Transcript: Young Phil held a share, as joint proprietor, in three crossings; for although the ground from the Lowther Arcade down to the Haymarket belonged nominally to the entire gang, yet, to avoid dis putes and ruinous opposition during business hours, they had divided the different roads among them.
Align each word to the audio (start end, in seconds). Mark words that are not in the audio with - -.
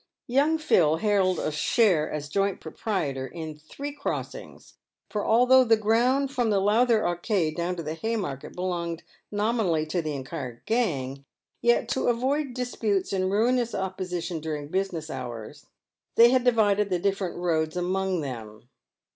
Young 0.25 0.57
Phil 0.57 0.95
held 0.97 1.37
a 1.37 1.51
share, 1.51 2.09
as 2.11 2.27
joint 2.27 2.59
proprietor, 2.59 3.27
in 3.27 3.59
three 3.59 3.91
crossings; 3.91 4.73
for 5.11 5.23
although 5.23 5.63
the 5.63 5.77
ground 5.77 6.31
from 6.31 6.49
the 6.49 6.59
Lowther 6.59 7.05
Arcade 7.05 7.55
down 7.55 7.75
to 7.75 7.83
the 7.83 7.93
Haymarket 7.93 8.53
belonged 8.55 9.03
nominally 9.29 9.85
to 9.85 10.01
the 10.01 10.15
entire 10.15 10.63
gang, 10.65 11.23
yet, 11.61 11.87
to 11.89 12.07
avoid 12.07 12.55
dis 12.55 12.73
putes 12.73 13.13
and 13.13 13.29
ruinous 13.31 13.75
opposition 13.75 14.39
during 14.39 14.69
business 14.69 15.11
hours, 15.11 15.67
they 16.15 16.31
had 16.31 16.43
divided 16.43 16.89
the 16.89 16.97
different 16.97 17.37
roads 17.37 17.77
among 17.77 18.21
them. 18.21 18.69